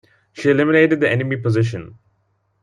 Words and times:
She 0.33 0.49
eliminated 0.49 0.99
the 0.99 1.11
enemy 1.11 1.35
position. 1.37 1.99